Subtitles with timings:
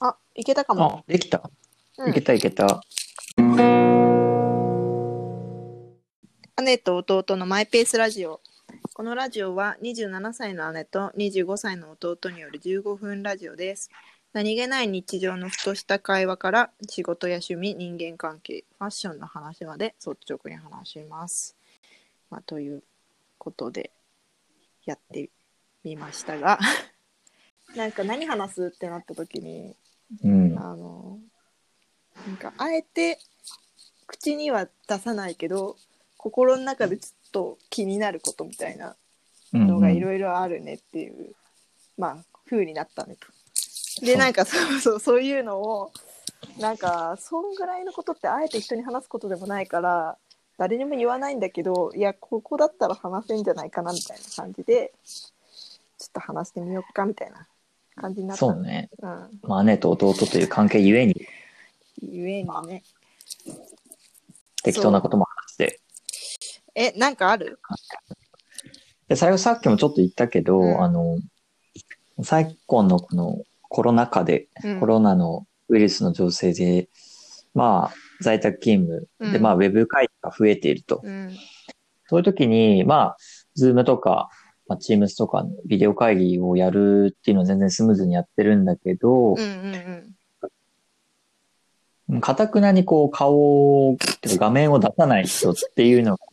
[0.00, 1.04] あ、いけたかも。
[1.08, 1.50] あ、できた。
[1.98, 2.80] うんいけたいけた。
[6.62, 8.40] 姉と弟のマイペースラジオ。
[8.92, 13.90] このラジオは27歳の姉と25歳の弟による15分ラジオです。
[14.32, 21.56] 何気ない日常のふとした会話から仕事や趣味、人間関係、ファッションの話まで率直に話します。
[22.30, 22.84] まあ、という
[23.38, 23.90] ことで
[24.84, 25.30] やって
[25.82, 26.58] みましたが、
[27.74, 29.74] なんか何話すってなった時に、
[30.22, 30.58] うん。
[30.58, 31.18] あの
[32.26, 33.18] なんかあえて
[34.06, 35.76] 口には出さないけど
[36.16, 38.96] 心の中でずっと気になることみたいな
[39.52, 41.34] のがいろいろあるねっていう、
[41.96, 43.28] まあ風になったねと。
[44.04, 45.92] でなんかそうそうそういうのを
[46.58, 50.16] なんかそんぐらいのことってあえて人に話すことでもないから
[50.56, 54.92] 誰にも言わないんだけどいやここだったら話せんじゃないかなみたいな感じで
[55.98, 57.46] ちょっと話してみようかみたいな
[57.98, 58.90] 感じになったそうね。
[59.02, 61.14] うん、まあ、姉と弟という関係ゆえに
[62.00, 62.82] ゆえにね。
[64.62, 65.80] 適当なことも話して。
[66.74, 67.58] え、なんかある？
[69.08, 71.18] で、最後さっきもちょっと言ったけど、うんあの、
[72.22, 76.88] 昨今のこのコロナ禍で、うんコロナのウイルスの情勢で、
[77.54, 81.00] まあ、在宅勤務で、うんまあ、ウェブ会議が増えていると。
[81.02, 81.36] うん。
[82.06, 83.16] そういう時に、まあ、
[83.54, 84.30] ズームとか、
[84.68, 90.14] まあ、チームスとかのビデオ会議をやるっていうのは全然スムーズにやってるんだけどうん
[92.08, 96.24] う、んかたくなにこう顔を、てか画面を出さない人っていうのが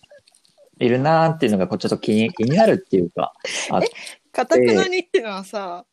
[0.79, 3.33] いるなーっていうのがこうちょっと気に気になるっていうか、
[3.71, 3.83] あうん。
[4.31, 5.85] かたくなにっていうのはさ、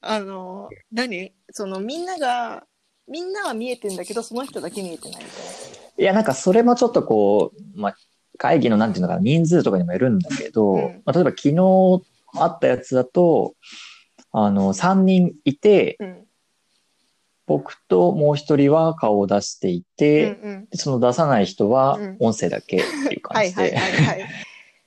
[0.00, 2.64] あの、何そのみんなが、
[3.06, 5.40] みんなは見えてんだけど、その人だけ見えてないみたい
[5.98, 7.96] いやなんかそれもちょっとこう、まあ、
[8.40, 12.02] 会議のなんていうのかな、人数とかにもよるんだけど、うんまあ、例えば昨日
[12.36, 13.54] あったやつだと、
[14.32, 16.06] あの、3人いて、な。
[16.06, 16.26] うん。
[17.46, 20.68] 僕ともう一人は顔を出していうんて、うん。
[20.70, 23.78] でその出さない人はうん音声だけっていうはい感じで。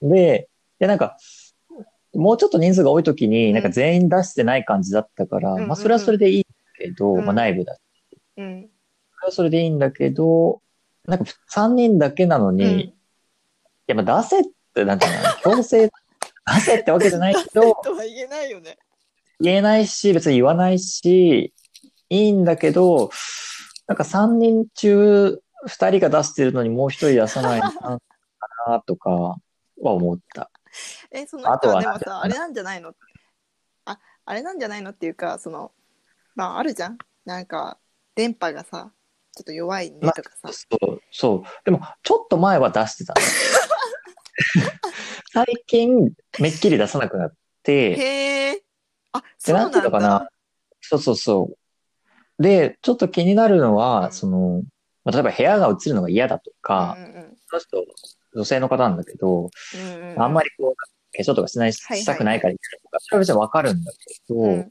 [0.02, 0.48] で、
[0.78, 1.16] で、なんか、
[2.14, 6.46] もうちょっと人数が多い時に、うんなんか全員出してない感じだったから、うんまあそれはそれでいい
[6.78, 7.76] けど、うんまあ内部だ。
[8.38, 8.70] うん。
[9.14, 10.60] それはそれでいいんだけど、
[11.06, 12.93] なんか3人だけなのに、
[13.86, 18.78] や、まあ出せって、なんていうの強制、出せってわけじゃないけど、 とは言えないよね。
[19.40, 21.52] 言えないし、別に言わないし、
[22.08, 23.10] いいんだけど、
[23.86, 28.00] なんか3人中2人が出してるのにもう1人出さないのか
[28.66, 29.36] なとかは
[29.76, 30.50] 思った。
[31.10, 32.94] え、その人はでもさ、あれなんじゃないの？
[33.84, 35.72] あ、あれなんじゃないのっていうか、その、
[36.34, 36.98] まああるじゃん？
[37.24, 37.78] なんか、
[38.14, 38.92] 電波がさ、
[39.36, 40.52] ちょっと弱いねとかさ。
[40.52, 41.64] そう、そう。
[41.64, 43.20] でも、ちょっと前は出してたの。
[45.32, 48.62] 最近、めっきり出さなくなって、へえ。
[49.12, 50.30] あ、で、そうなんんなていうのかなだ。。
[50.80, 51.50] そうそうそ
[52.38, 52.42] う。
[52.42, 54.62] で、ちょっと気になるのは、うんその、
[55.04, 57.84] まあ、例えば部屋が映るのが嫌だとか、うんうんその人、
[58.34, 60.86] 女性の方なんだけど、うんうんうんあんまりこう、化
[61.18, 64.70] 粧とかしない、したくないから言ってるとか、それは別にわかるんだけど、うん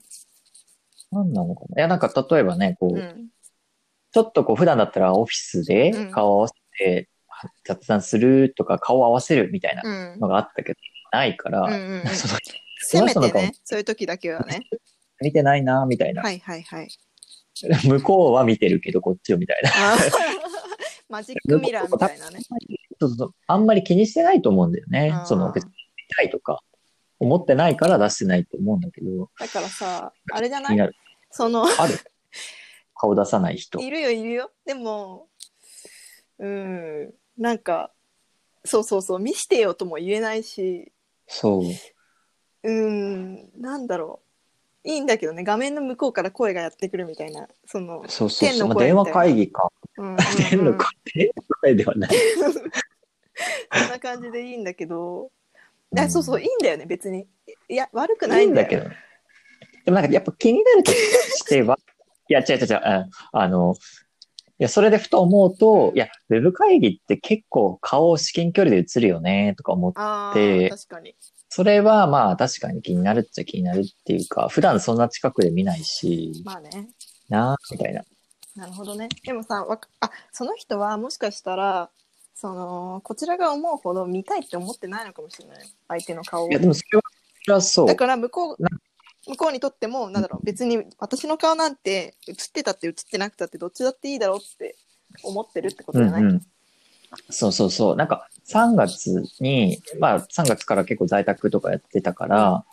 [1.11, 1.79] なんなのかな？
[1.79, 3.29] いや、なんか例えばね、こう、うん
[4.11, 7.09] ちょっとこう普段だったらオフィスでうん顔を合わせて
[7.63, 9.81] 雑談するとか顔を合わせるみたいな
[10.13, 10.79] うんのがあったけど、
[11.11, 12.03] ないから、うんうんうん
[12.85, 14.59] そのせめてね、そういう時だけはね。
[15.21, 16.21] 見てないな、みたいな。
[16.21, 16.89] はいはいはい。
[17.87, 19.71] 向こうは見てるけどこっちをみたいな。
[21.07, 22.39] マジックミラーみたいなね。
[22.99, 25.13] そうそうそうあんまり気にしてないと思うんだよね。
[25.25, 25.75] その別に見
[26.15, 26.61] たいとか
[27.19, 30.89] 思ってないから出してないと思うんだけど、だからさ、あれじゃない？
[31.31, 31.93] その、ある
[32.95, 33.79] 顔出さない人。
[33.79, 34.51] いるよいるよ。
[34.65, 35.27] でも、
[36.39, 37.91] うん、なんか、
[38.65, 40.91] そうそうそう、見してよとも言えないし、
[41.27, 41.63] そう。
[42.63, 44.21] うん、なんだろ
[44.85, 44.89] う。
[44.89, 48.67] いいんだけどね、画面の向こうから声がやってくるみたいな、その、そうそう天そう。
[48.69, 49.71] まあ、電話の声みたいな会議か。
[49.97, 50.17] うんうんうん
[50.49, 52.11] 天の声、天の声ではない。
[53.73, 55.31] そんな感じでいいんだけど、
[55.95, 57.27] いやそうそう、いいんだよね、別に。
[57.69, 58.67] いや、悪くないいんだよ。
[58.67, 58.95] いんだけど。
[59.85, 61.77] でもなんかやっぱ気になるとしては、
[62.29, 63.77] いや、違う違う違う、ああの、い
[64.63, 69.93] や、それでふと思うと、いや、ウェブ会議って結構顔至近距離で映るよね、とか思っ
[70.33, 71.15] て、確かに。
[71.49, 76.89] それはまあ確かに気になるっちゃ気になるっていうか、普段そんな近くで見ないし、まあね。
[77.29, 78.03] なあ、みたいな。
[78.55, 79.09] なるほどね。
[79.23, 81.89] でもさ、わかあその人はもしかしたら、
[82.33, 85.57] そのこちらが思うほど見たいって思ってないのかもしれない。
[85.87, 86.59] 相手の顔をいや、。
[86.59, 87.03] でもそれは、
[87.45, 87.95] それはそうだ。
[87.95, 88.69] から向こうな
[89.27, 94.75] 向こうにとっても、なんだろう、別に私の顔なんて映ってたって映ってなくたってどっちだっていいだろうって
[95.23, 96.41] 思ってるってことじゃない、うんうん。
[97.29, 97.95] そうそうそう。
[97.95, 102.65] なんか3月に、まあ3月から結構在宅とかやってたから、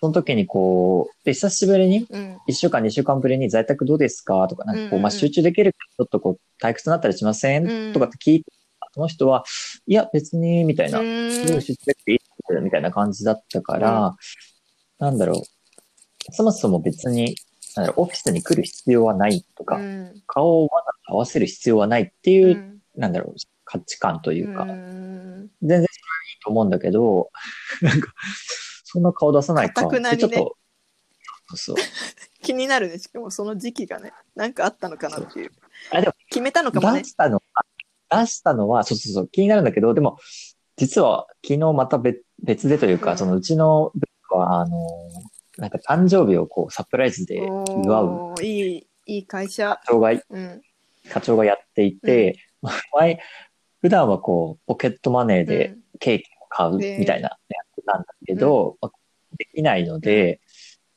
[0.00, 2.38] その時にこう、で、久しぶりに、うん。
[2.46, 5.02] 1週間、2週間ぶりに在宅どうですかとか、なんかこう、うんうんうん。
[5.02, 7.90] まあ、集中できるちょっとこう、退屈になったりしませうん。
[7.90, 8.52] んとかって聞いて、
[8.94, 9.44] その人は、
[9.86, 12.18] いや、別に、みたいな、うすぐん集中できていい
[12.62, 14.16] みたいな感じだったから、
[15.00, 15.57] なんだろう、
[16.30, 17.36] そもそも別に、
[17.76, 20.22] なんだろう、オフィスに来る必要はないとか、うん。
[20.26, 20.70] 顔を
[21.06, 22.78] 合わせる必要はないっていう、うん。
[22.96, 23.34] なんだろう、
[23.64, 25.08] 価値観というか、うん
[25.62, 25.86] 全然それはい
[26.36, 27.30] いと思うんだけど、
[27.82, 28.12] なんか、
[28.84, 29.86] そんな顔出さないか。
[29.86, 30.56] ってちょっと、
[31.54, 31.76] そう。
[32.42, 32.98] 気になるね。
[32.98, 35.50] しかもその時期がねなんかあったのかなっていう。
[35.90, 37.00] あ、でも、決めたのかもね。
[37.00, 37.42] 出したの
[38.08, 40.18] は、出したのは、そうそうそう、気になるんだけど、でも、
[40.76, 43.18] 実は昨日また別別でというか、うん。
[43.18, 44.86] そのうちの部下は、あの、
[45.58, 48.42] なんか誕生日をこうサプライズで祝う。
[48.42, 49.70] いいいい会社。
[49.70, 50.62] 課長が、うん。
[51.10, 52.38] 課長がやっていて、
[52.94, 53.20] 前、
[53.80, 57.36] 普段はこう、ポケットマネーでケーキを買うみたいなや
[57.74, 58.92] つなんだけど、まあ
[59.36, 60.40] できないので、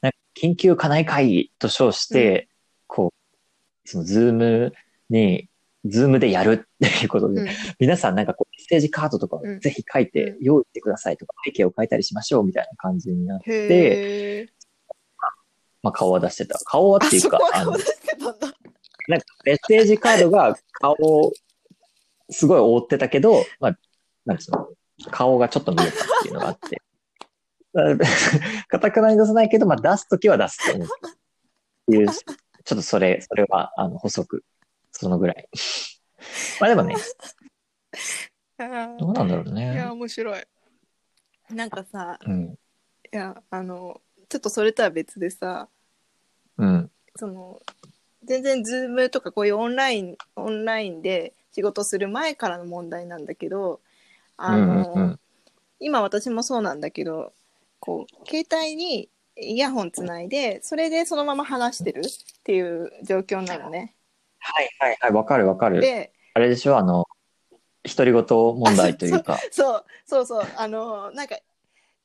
[0.01, 2.47] なんか緊急課内会議と称して、
[2.87, 4.73] こう、そのズーム
[5.09, 5.49] に、
[5.85, 7.47] ズームでやるっていうことで、うん。
[7.79, 14.49] 皆さんなんかこう、メッセージカードとかをうんぜひ書いて用意してくださいとか、背景を書いたりしましょうみたいな感じになって、
[15.83, 16.57] まあ顔は出してた。
[16.65, 21.31] 顔はあっていうかあのなんかメッセージカードが顔を
[22.29, 23.77] すごい覆ってたけど、まあ、
[24.25, 24.37] なん
[25.09, 26.81] 顔がちょっと見えたっていうのがあって。
[28.67, 30.87] かたくなに出さないけど、まあ出すときは出すと思う。
[30.87, 30.89] っ
[31.89, 34.43] ていう、ちょっとそれ、それは、あの、補足。
[34.91, 35.47] そのぐらい。
[36.59, 36.95] まあでもね、
[38.99, 39.85] どうなんだろういやね。
[39.91, 40.43] 面白い
[41.49, 42.57] なんかさうん。
[43.13, 45.67] いやあのちょっとそれとは別でさ
[46.57, 46.91] うん。
[47.15, 47.59] その
[48.23, 53.81] 全然ズームとかこういうオンラインオンラインで仕事する前からの問題なんだけど
[54.37, 55.19] あの、うんうんうん
[55.83, 57.33] 今私もそうなんだけど
[57.79, 62.03] こう携帯にイヤホンつないでそれでそのまま話してるっ
[62.43, 63.95] ていう状況なのね。
[64.37, 65.81] はいはいはい、わかるわかる。
[65.81, 67.07] であれでしょあの、
[67.83, 69.39] 独り言問題というか。
[69.51, 71.37] そうそうそうあのなんか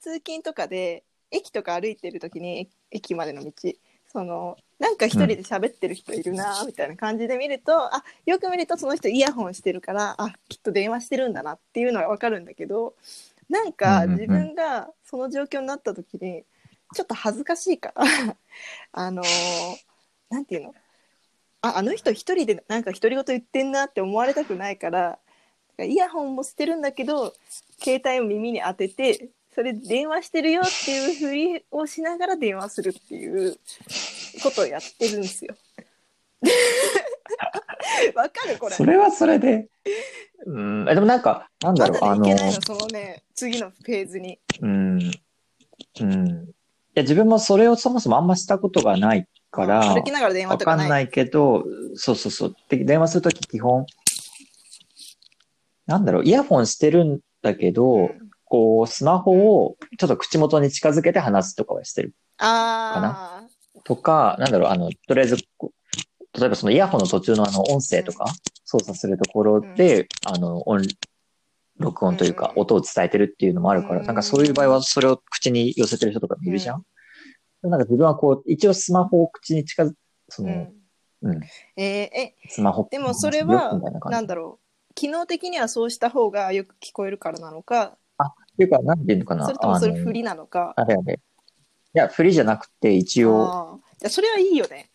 [0.01, 3.53] 通勤とかで駅とか歩いてる時に駅までの道
[4.07, 12.95] そのなんか一人で喋ってる人いるなみたいな感じで見ると、あよく見るとその人イヤホンしてるからあきっと電話してるんだなっていうのは分かるんだけど
[13.49, 16.45] なんかうんうんうん自分がその状況になった時に
[16.95, 18.05] ちょっと恥ずかしいから
[18.93, 19.23] あの
[20.31, 20.75] なんていうの
[21.63, 25.19] ああの人一人でなんか独り言言ってんなって思われたくないから
[25.85, 27.35] イヤホンもしてるんだけど
[27.83, 33.57] 携帯を耳に当ててそれで電話してるよっていうふりをしながら電話するっていう
[34.43, 35.55] ことをやってるんですよ。
[38.15, 38.59] わかる？
[38.59, 38.75] これ。
[38.75, 39.69] それはそれで。
[40.45, 42.61] うん、えでもなんか、なんだろう、あのまだねい、けないの？
[42.63, 44.39] そのね次のフェーズに。
[44.61, 44.99] うん。
[46.01, 46.45] うん。
[46.45, 46.55] い
[46.95, 50.85] や、自分もそれをそもそもあんましたことがないから、歩きながら電話わとかない？
[50.85, 51.65] かんないけど、
[51.95, 52.57] そうそうそう。
[52.69, 53.87] で電話するとき基本、
[55.87, 58.31] なんだろう、イヤホンしてるんだけど、うん。
[58.45, 62.15] こう、スマホをちょっと口元に近づけて話すとかはしてる。
[62.39, 63.43] あ
[63.85, 65.37] とか、なんだろう、あの、とりあえず
[66.39, 68.27] 例えばそのイヤホンの途中のあの音声とか
[68.65, 70.83] 操作するところで、あの、音、
[71.79, 72.63] 録音というかうん。
[72.63, 74.07] 音を伝えてるっていうのもあるから、うん。
[74.07, 76.83] なんかそういう場合はそれを口に寄せてる人とかもいるじゃん、
[77.63, 79.93] なんか自分はこう、一応スマホを口に近づ、
[80.29, 80.73] そあ、うの、ん。
[81.23, 81.41] うん、
[81.77, 83.81] えーえスマホでもそれよは。
[84.11, 84.66] なんだろう
[84.97, 89.45] 機能的にはそうした方がよく聞こえるからなのかっていうか、なんていうのかな。
[89.45, 90.73] それともそれ振りなのか？
[90.75, 91.15] あれあれ。
[91.15, 91.19] い
[91.93, 94.89] や、振りじゃなくて、一応、ああそれはいいよね。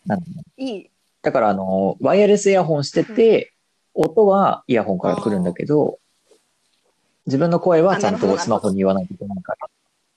[0.56, 0.90] いい。
[1.22, 3.54] だから、あの、ワイヤレスイヤホンしてて、
[3.94, 6.00] 音はイヤホンから来るんだけど、
[7.26, 9.68] 自分の声はちゃんとスマホに言わないといけないから、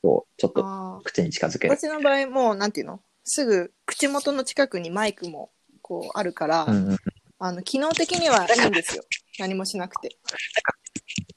[0.01, 1.77] こうちょっと口に近づける。
[1.77, 2.99] 私の場合もうなんていうの？
[3.23, 5.51] すぐ口元の近くにマイクも
[5.83, 6.97] こうあるから、うんうん。
[7.37, 9.03] あの機能的にはいいんですよ
[9.39, 10.17] 何もしなくて。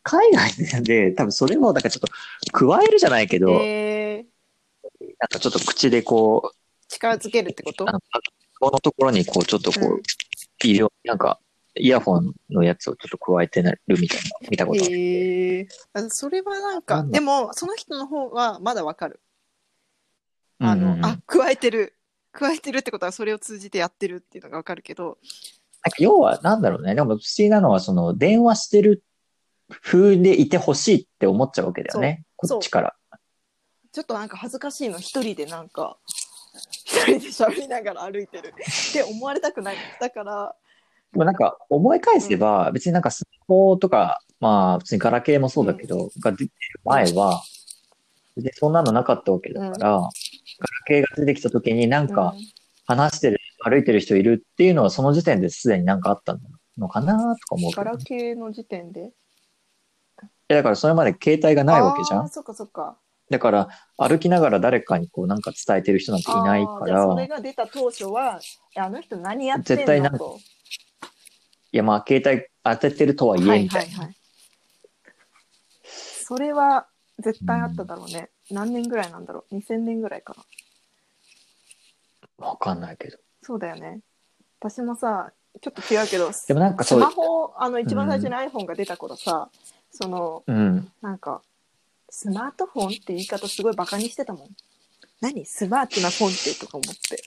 [0.02, 2.08] 海外で、多分それも、だからちょっと、
[2.52, 6.56] 加えるじゃないけど、えー、なんかちょっと口でこう、
[6.88, 7.84] 近づけるってこと？
[8.60, 10.02] このところにこう、ちょっとこうんう、
[10.62, 11.38] 入れようなんか、
[11.76, 19.20] イヤホンのやつをちょっと加えてるみたいな、見たことあえあそれはなんかでもその人の方はまだわかる。
[20.58, 20.98] あの、うんうん。
[20.98, 21.94] うんあ加えてる。
[22.30, 25.18] 加えてるってことはそれを通じてやってるっていうのがわかるけど
[25.88, 26.94] なんか要は、なんだろうね。
[26.94, 29.02] でも不思議なのは、その、電話してる
[29.82, 32.24] 風でいてほしいって思っちゃうわけだよね。
[32.36, 32.94] こっちから。
[33.92, 35.96] ちょっとなんか恥ずかしいの一人でなんか
[36.70, 38.48] 一人で喋りながら歩いてる。
[38.48, 39.76] って思われたくない。
[40.00, 40.54] だから
[41.12, 46.50] でもなんか、思い返せば、別になんかスマホとか、まあ、普通にガラケーもそうだけど、が出てる
[46.84, 47.42] 前は、
[48.36, 50.10] で、そんなのなかったわけだから、ガラ
[50.86, 52.34] ケーが出てきた時になんか
[52.86, 56.38] 話してる、歩いてる人いるっていうのはその時点ですでになんかあった
[56.76, 57.90] のかなとか思うけガど。
[57.90, 59.10] ラケーの時点で？
[60.48, 62.28] えだからそれまで携帯がないわけじゃん。
[62.28, 62.98] そっかそっか。
[63.30, 68.40] だから歩きながら誰かにこうなんか伝えてる人なんていないかあーじゃあそれら、が出た当初は
[68.74, 70.24] えあの人何やってん絶対なんか
[71.72, 73.90] いやまあ携帯当ててるとはいえみたいな。
[73.90, 74.06] はいはい。
[74.06, 74.14] はい
[76.28, 76.86] それは
[77.20, 80.36] 絶対あっただろうね、何年ぐらいなんだろう？2000年ぐらいか
[82.38, 82.46] な。
[82.46, 83.16] わかんないけど。
[83.48, 84.00] そうだよね。
[84.60, 89.48] 私もさちょっと違うけどでもなんかそうスマ、ホあの一番最初に iPhone が出た頃さ、
[89.90, 90.92] そのうん。
[91.00, 91.40] なんか
[92.10, 94.48] スマートフォンって言い方すごいバカにしてたもん。
[95.22, 95.46] 何？
[95.46, 97.24] スマートなフォンってとか思って。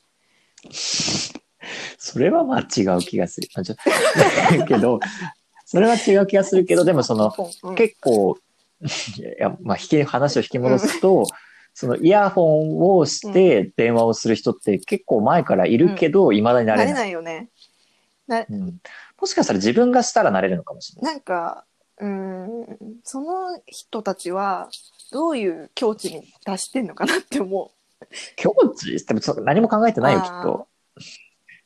[1.97, 3.49] それはまあ違う気がする。
[3.55, 3.75] あちょ
[4.67, 4.99] けど、
[5.65, 7.69] それは違う気がするけど、でもその、フォン。
[7.69, 7.75] うん。
[7.75, 8.37] 結構、
[9.17, 11.25] いや、まあ、引き、話を引き戻すと、
[11.73, 17.03] そのイヤホンをして電話をする人って結構前からいるけど、未だにな慣れれない。
[17.03, 17.49] ないよね。
[18.27, 18.79] なうん。
[19.19, 21.13] もしかしたら自分がしたらなれるのかもしれない。
[21.13, 21.65] なんか
[21.97, 24.69] うーんその人たちは
[25.11, 27.71] どういう境地に達してんのかなって思
[28.35, 29.05] 境地？
[29.05, 30.39] でもそう何も考えてないよ、きあー。
[30.41, 30.67] っと。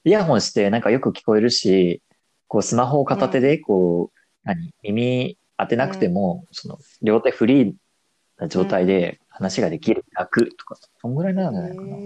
[0.03, 2.01] イヤホンしてなんかよく聞こえるし、
[2.47, 7.73] こうスマホを片手で、こう、何、耳当てなくても、その、両手フリーな
[8.49, 11.97] 状態で話ができる、楽とか、そんぐらいなんじゃないかな。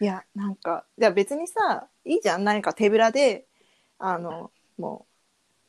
[0.00, 2.44] いやなんかいや別にさいいじゃん。
[2.44, 3.46] 何か手ぶらで
[3.98, 5.08] あのもう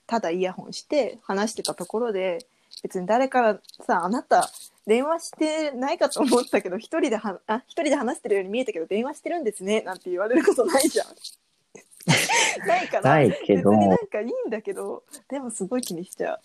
[0.07, 2.39] ただイヤホンして話してたところで
[2.83, 4.49] 別に誰からさあなた
[4.85, 11.07] 電話してないかと思ったけど一人ではあ一人で話してるように見えたけど電話してるんですねなんて言われることないじゃん。
[12.67, 13.71] ないからないけど。
[13.71, 16.39] 別になんかいいんだけどでもすごい気にしちゃ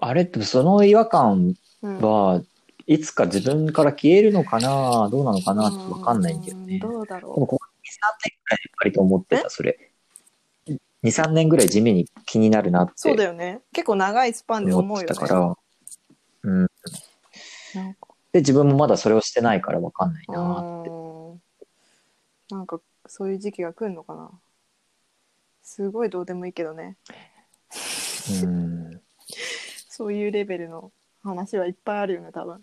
[0.00, 2.42] あれってその違和感は
[2.86, 5.08] いつか自分から消えるのかな？
[5.10, 5.68] どうなのかな？
[5.68, 6.74] ってわかんないんだよね。
[6.74, 6.78] うん。
[6.80, 7.90] どうだろでもここ2、3
[8.24, 9.78] 年ぐらい割と思ってた、それ。
[10.66, 10.78] 2、
[11.10, 13.60] 3年ぐらい地味に気になるなっうそうだてよね。
[13.72, 15.04] 結構長いスパンで思思うよね。
[15.04, 15.56] ってたから、
[16.42, 16.66] うん。
[18.32, 20.42] で、自分もまだそれをしてないからわかんないなう
[21.32, 21.40] ん
[22.50, 24.30] なんかそういう時期が来るのかな。
[25.62, 26.96] すごいどうでもいいけどね。
[28.42, 29.00] うん。
[29.96, 30.90] そういうレベルの
[31.22, 32.62] 話はいっぱいあるよね多分。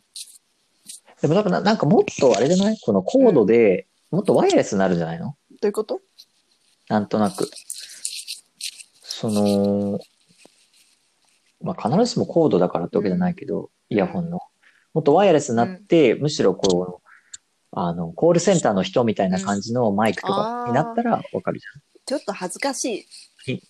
[1.22, 2.78] でも多分ななんかもっとあれじゃない？
[2.84, 5.28] このコードで、もっとワイヤレスになるんじゃないの？
[5.28, 6.02] どういうこと？
[6.90, 7.50] なんとなく。
[9.02, 10.00] その、
[11.62, 14.40] まあ、必ずしもコードだからってわけじゃないけど、イヤホンの。
[14.94, 17.08] もっとワイヤレスになって、むしろこう、
[17.72, 21.66] あの、コールセンターの人みたいな感じのマイクとかになったらわかるじ
[22.06, 23.08] ちょっと恥ずかし
[23.46, 23.54] い。
[23.54, 23.62] い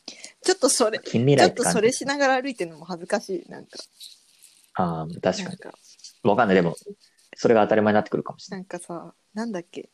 [0.44, 1.64] ちょっとそれちょっと。
[1.64, 3.78] それしながら歩いてるのも恥ずかしいなんか。
[4.74, 6.30] ああ、確かに。
[6.30, 6.56] わかんない。
[6.56, 6.76] でも、
[7.36, 8.64] それが当たり前になってくるかもしれなない。
[8.64, 9.90] んかさなんだっけ。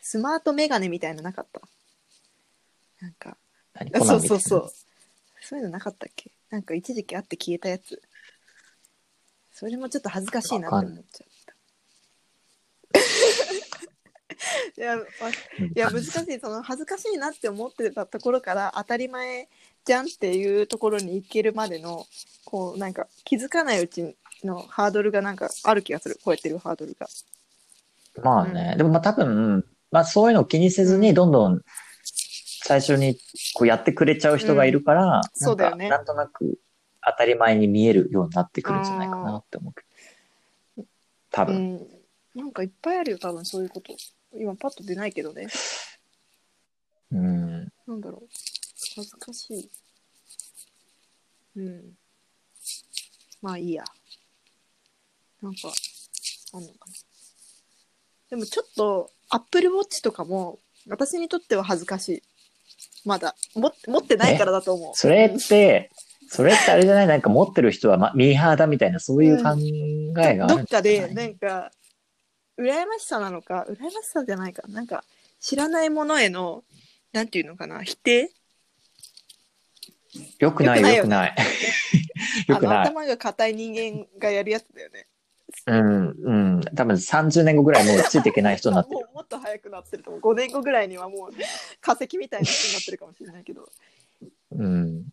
[0.00, 1.60] スマートメガネみたいなのなかった？
[3.00, 3.36] なんか。
[3.74, 3.90] 何？
[3.94, 4.44] あそうコナンみたいな。
[4.44, 4.70] そうそう
[5.40, 5.58] そう。
[5.58, 6.30] いうのなかったっけ？
[6.50, 8.00] なんか一時期あって消えたやつ。
[9.52, 11.54] それもちょっと恥ずかしいなって思っちゃった。
[14.76, 15.02] いやわ
[15.58, 15.66] うん。
[15.66, 16.40] いや難しい。
[16.40, 19.48] その恥ずかしいなって思ってたところから当たり前
[19.86, 22.04] じゃんっていうところに行けるまでの
[22.44, 26.18] こうなんか気づかないうちのハードルがなんかある気がする。
[26.24, 27.06] 超えてるハードルが。
[28.22, 31.62] まあね、でもまあ多分、まあそういうのを気にせずに、どんどん
[32.64, 33.16] 最初に
[33.54, 35.88] こうやってくれちゃう人がいるから、そうだよね。
[35.88, 36.58] なんとなく
[37.04, 39.82] 当たり前に見えるようになってくるんじゃないかなって思うけ
[40.78, 40.84] ど。
[41.30, 41.74] 多う分。
[41.76, 41.86] ん。
[42.34, 43.94] なんかいっぱいあるよ多分そういうこと。
[44.34, 45.46] 今パッと出ないけどね。
[47.12, 47.72] うん。
[47.86, 48.28] なんだろう
[48.96, 49.70] 恥ずかしい。
[51.56, 51.82] うん。
[53.42, 53.84] まあいいや。
[55.42, 55.70] なんか
[56.54, 56.94] あんのかな。
[58.30, 62.22] でもちょっとアップルウォッチとかも私にとっては恥ずかしい。
[63.04, 63.36] まだ。
[63.54, 64.94] も持ってないからだと思う。
[64.94, 65.90] それって、
[66.28, 67.06] それってあれじゃない？
[67.06, 69.50] なんか持ってる人は、ま、ミーハーだみたいな、そういう考
[70.22, 70.56] えがあるん。
[70.56, 71.70] どっかでなんか
[72.58, 74.62] 羨ましさなのか羨ましさじゃないか。
[74.68, 75.04] なんか
[75.38, 76.64] 知らないものへの
[77.12, 78.32] なんていうのかな否定
[80.38, 81.36] よくないよ、くくない。
[82.48, 82.78] よくない。
[82.88, 85.06] 頭が硬い人間がやるやつだよね
[85.66, 86.60] うん、うん。
[86.74, 88.96] 多分30年後ぐらいもうついていけない人になってる。
[89.06, 91.32] もうもっと早くなってると思う5年後ぐらいにはもう
[91.80, 93.68] 化石みたいな人になってるかもしれないけど
[94.52, 95.04] うん。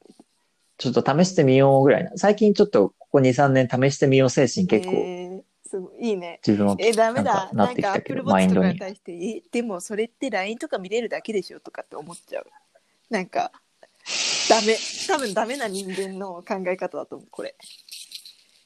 [0.78, 2.12] ちょっと試してみようぐらいな。
[2.16, 5.44] 最近ちょっとここ2、3年試してみよう精神結構えー
[5.74, 12.46] すごいいいね自分をえダメだなんかアップルウォッチとかに対してえでもそれって LINE とか見れるだけでしょとかって思っちゃう
[13.10, 13.52] なんか
[14.50, 17.56] ダメ多分ダメな人間の考え方だと思うこれ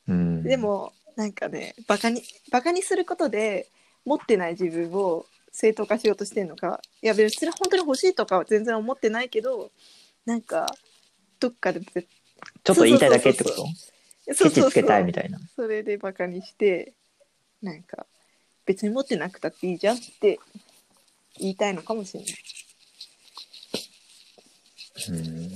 [0.07, 0.43] うん。
[0.43, 3.69] で、もなんかねバカにバカにすることで
[4.05, 9.71] 持ってない自分を正当化しようとしてるのかいや別に本当に欲しいとかは全然思ってないけど
[10.25, 10.67] なんか
[11.39, 12.07] どっかで絶
[12.63, 15.39] ちょっと言いたいだけってこそうとそうそうケチつけたいみたいな。
[15.55, 16.93] それでバカにして
[17.61, 18.05] なんか
[18.65, 20.39] 別に持ってなくたっていいじゃんって
[21.39, 22.33] 言いたいのかもしれない。
[25.09, 25.49] うん。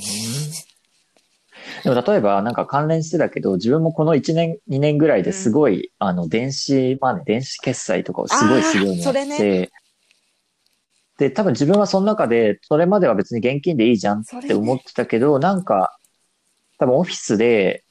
[1.83, 9.71] でも例えばなんか関連してたけど、自分もこの1年、2年ぐらいですごい、あの、電子マネー、電子決済とかをすごいするようになって、れ
[11.17, 15.95] で、多分自分はその中で、それまでは別に現金でいいじゃんって思ってたけど、なんか、
[16.79, 17.83] 多分オフィスで、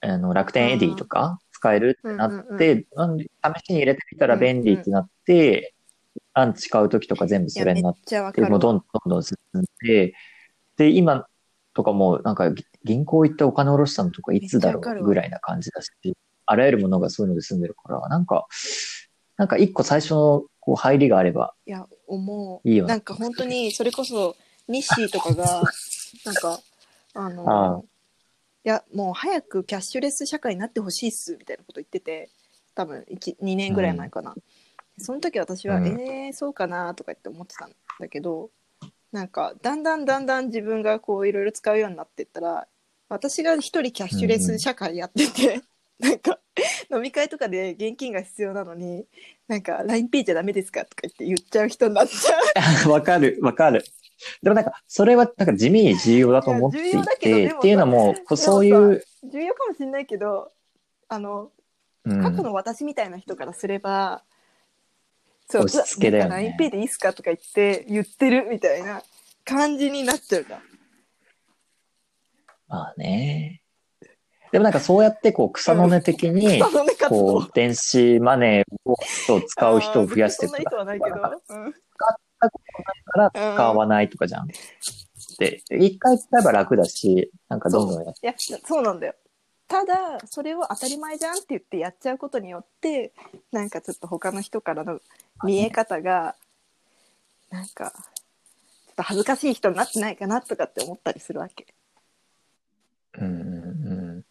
[0.00, 5.74] あの、楽天エディとか使えるってなって、なんで試しに入れてみたら便利ってなって、
[6.34, 7.94] ランチ買うときとか全部それになっ
[8.32, 10.12] てもうどんどんどんどん進んで、
[10.78, 11.26] で、今
[11.74, 12.50] とかもなんか
[12.84, 15.90] 銀行行ってお金下ろしたのとかいつだろうぐらいな感じだし、
[16.46, 18.46] あらゆるものがそういうので済んでるから、なんか、
[19.36, 25.62] なんか一個最初のこう入りがあればいや思いいよねなんか本当にそれこそニッシーとかが
[26.26, 26.60] なんか
[27.14, 27.84] あの
[28.64, 32.30] いやもう早くキャッシュレス社会になってほしいっすみたいなこと言ってて
[32.74, 34.36] 多分2年ぐらい前かな、
[34.98, 35.86] その時私は、うん。
[35.86, 38.50] えー、そうかなとかって思ってたんだけど
[39.12, 42.66] なんかだんだんだんだん自分がこういろいろ使うようになってったら
[43.08, 45.62] 私が一人キャッシュレス社会やってて、
[45.98, 46.38] なんか
[46.92, 49.06] 飲み会とかで現金が必要なのに
[49.46, 52.90] なんか LINEPay じゃダメですかとか言って言っちゃう人になっちゃう。
[52.92, 53.84] わかる、わかる。
[54.42, 60.50] でもなんか、それはなんか地味に重要だと思っていて、っていうのも、そういう、重要かもしれないけど
[61.08, 61.50] あの
[62.04, 64.22] うん過去の私みたいな人からすれば、
[65.50, 66.28] そう押し付けだよね。
[66.28, 69.02] うわなんか LINEPay でいいっすかとか言って言ってるみたいな
[69.44, 70.60] 感じになっちゃうじゃん。
[72.68, 73.62] まあね。
[74.52, 77.38] でもなんかそうやってこう草の根的に、そのね活動。
[77.40, 80.64] こう電子マネーをそう使う人を増やしていあー別にそん。
[80.64, 81.72] な人はないけど、うん
[82.40, 84.48] から使わないとかじゃん。
[85.38, 88.34] で、一回使えば楽だし、なんかどんどんやっいや
[88.64, 89.14] そうなんだよ
[89.68, 93.12] ただそれを当たり前じゃんって言ってやっちゃうことによって
[93.52, 95.00] なんかちょっと他の人からの
[95.44, 96.34] 見え方が
[97.50, 101.66] なんかちょっと恥ずかしい人になってないかなとかって思ったりするわけ。
[103.18, 104.24] うんうんうん。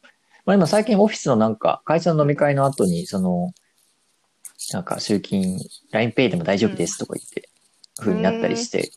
[0.46, 3.52] まあ今最近オフィスのなんか、会社の飲み会の後に、その、
[4.72, 5.60] なんか集金、
[5.92, 7.50] LINEPay でも大丈夫ですとか言って、
[7.98, 8.92] 風になったりして、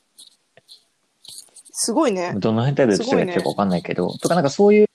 [1.73, 2.35] すごいね。
[2.37, 4.90] どの辺で人がやってるかわかんないけど、とかなんかそういう、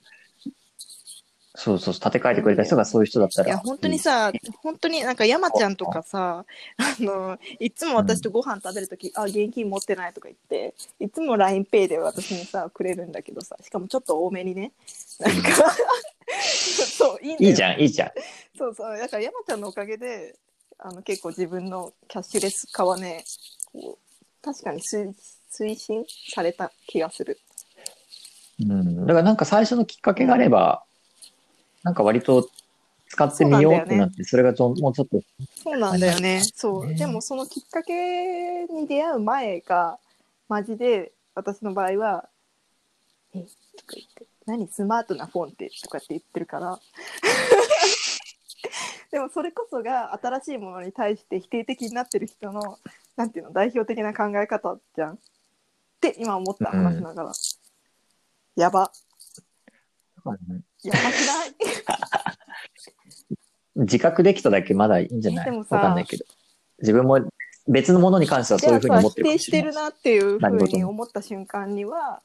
[1.66, 3.48] そうそう、立て替えてくれた人がそういう人だったら。
[3.48, 4.30] いや本当にさ
[4.62, 6.44] 本当になんか山ちゃんとかさ
[6.76, 14.70] あのいつも私とご飯食べるとき、あ現金持ってないとか言っていつも LINEPay で私にさくれるんだけどさしかもちょっと多めにね
[15.18, 15.48] なんか
[16.86, 18.10] そういいいいじゃん、いいじゃん。
[18.56, 20.36] そうそうだから山ちゃんのおかげで
[20.78, 23.24] あの結構自分のキャッシュレス化はね
[23.72, 25.12] こう確かに推
[25.50, 27.40] 推進された気がする。
[28.60, 29.00] うん。
[29.06, 30.85] だからなんか最初のきっかけがあれば、
[31.86, 32.50] なんか割と
[33.06, 35.20] 使ってみようってなって、それがもうちょっと、
[35.62, 36.42] そうなんだよね。
[36.52, 36.86] そう。
[36.88, 40.00] ねでもそのきっかけに出会う前が、
[40.48, 42.28] マジで私の場合は、
[43.32, 43.46] えと
[43.86, 46.80] か言って、何スマートなフォンってとかって言ってるから。
[49.12, 52.80] でもそれこそが新しいものに対して否定的になってる人の、
[53.14, 55.12] なんていうの、代表的な考え方じゃん。
[55.14, 55.18] っ
[56.00, 57.32] て今思った話ながら。
[58.56, 58.90] やば。
[60.24, 61.65] やばくない？
[63.76, 65.50] 自覚できただけまだいいんじゃない？
[65.50, 66.24] わかんないけど。
[66.80, 67.20] 自分も
[67.68, 69.72] 別のものに関してはそういうふうに思ってるか否定もしれない。
[69.72, 72.22] してるなっていうふうに思った瞬間には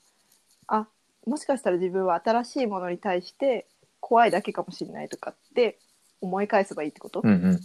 [0.67, 0.87] あ
[1.25, 3.67] もしかしたら自分は新しいものに対して
[3.99, 5.79] 怖いだけかもしれないとかって
[6.21, 7.61] 思い返せばいいってこと、うんう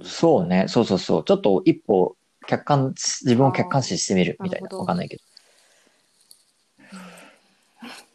[0.00, 0.02] ん。
[0.02, 0.66] そうね。
[0.68, 1.24] そうそうそう。
[1.24, 2.16] ちょっと一歩
[2.46, 4.76] 客観視、自分を客観視してみるみたいな。
[4.76, 5.22] わかんないけど。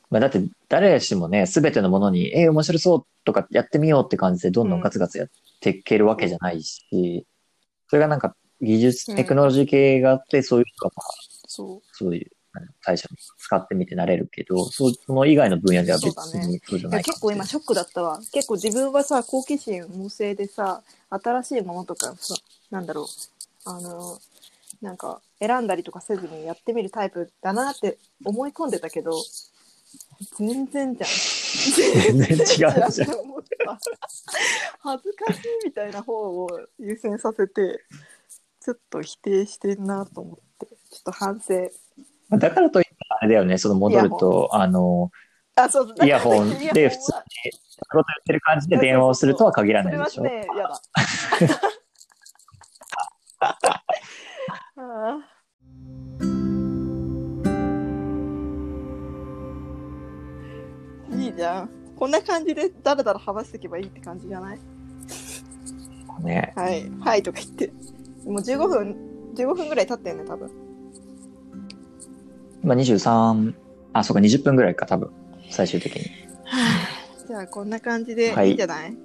[0.09, 5.27] まあだって誰しもね、すべてのものに、えー面白そうとかやってみようって感じでどんどんガツガツやっ
[5.61, 7.25] ていけるわけじゃないし、
[7.87, 9.17] それがなんか技術、うん。
[9.17, 11.13] テクノロジー系があって、そういう人がまあ
[11.47, 18.19] そそういう、あの対象に使ってみてなれるけど、そうその以外の分野では別にそうじゃないか結構今ショックだったわ。
[18.31, 22.35] 結構自分はさ好奇心旺盛でさ新しいものとかさ
[22.71, 23.05] なんだろう。
[23.65, 24.17] あの
[24.81, 29.11] なんか選んだりとかせずにやってみるタイプだなって思い込んでたけど
[30.37, 31.09] 全然じゃん。
[31.75, 32.69] 全然違うじゃん。
[34.79, 37.83] 恥ずかしいみたいな方を優先させて
[38.61, 41.53] ちょっと否定してんなと思ってちょっと反省。
[42.29, 45.11] まあだからといってあれだよね、その戻ると、あの、
[45.55, 50.23] あ、そうイヤホンで普通はに、仕事やってる感じで電話をするとは限らないでしょ。
[50.23, 50.23] そ。
[50.23, 50.81] れはね、嫌だ。
[54.75, 55.38] あー
[61.39, 61.69] じゃん。
[61.95, 64.59] こんな感じでだらだら話していけばいいって感じじゃない？
[66.23, 66.53] ね。
[66.55, 66.89] はい。
[66.99, 67.71] はいとか言って。
[68.25, 68.95] もう15分、
[69.35, 70.49] 15分ぐらい経ってんね、多分。
[72.63, 73.53] 今23、
[73.93, 75.09] あ、そうか、20分ぐらいか、多分。
[75.49, 76.03] 最終的に。
[77.27, 78.97] じゃあ、こんな感じではいいいんじゃない、